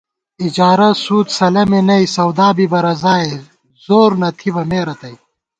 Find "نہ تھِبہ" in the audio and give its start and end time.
4.21-4.63